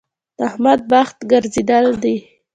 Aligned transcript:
د 0.37 0.39
احمد 0.49 0.79
بخت 0.91 1.17
ګرځېدل 1.31 1.87
دی. 2.03 2.15